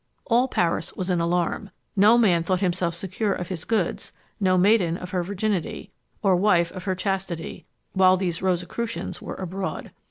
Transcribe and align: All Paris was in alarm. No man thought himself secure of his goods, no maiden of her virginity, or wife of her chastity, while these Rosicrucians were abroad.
All 0.25 0.47
Paris 0.47 0.93
was 0.95 1.11
in 1.11 1.21
alarm. 1.21 1.69
No 1.95 2.17
man 2.17 2.41
thought 2.41 2.59
himself 2.59 2.95
secure 2.95 3.33
of 3.33 3.49
his 3.49 3.65
goods, 3.65 4.11
no 4.39 4.57
maiden 4.57 4.97
of 4.97 5.11
her 5.11 5.21
virginity, 5.21 5.91
or 6.23 6.35
wife 6.35 6.71
of 6.71 6.85
her 6.85 6.95
chastity, 6.95 7.67
while 7.93 8.17
these 8.17 8.41
Rosicrucians 8.41 9.21
were 9.21 9.35
abroad. 9.35 9.91